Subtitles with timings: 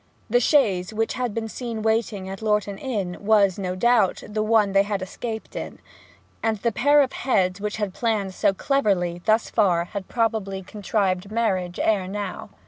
[0.31, 4.71] The chaise which had been seen waiting at Lornton Inn was, no doubt, the one
[4.71, 5.77] they had escaped in;
[6.41, 11.29] and the pair of heads which had planned so cleverly thus far had probably contrived
[11.31, 12.49] marriage ere now.